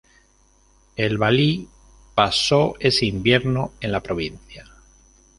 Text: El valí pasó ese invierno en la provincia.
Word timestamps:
El 0.95 1.19
valí 1.19 1.69
pasó 2.15 2.73
ese 2.79 3.05
invierno 3.05 3.71
en 3.81 3.91
la 3.91 4.01
provincia. 4.01 4.65